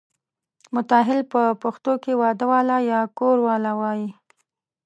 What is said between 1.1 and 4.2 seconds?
په پښتو کې واده والا یا کوروالا وایي.